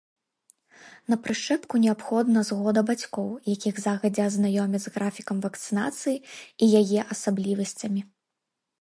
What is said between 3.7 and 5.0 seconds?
загадзя азнаёмяць з